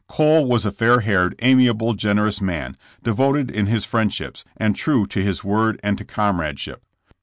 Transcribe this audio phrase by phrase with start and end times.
[0.07, 5.21] Cole was a fair haired, amiable, generous man, devoted in his friendships, and true to
[5.21, 6.81] his word and to comradeship.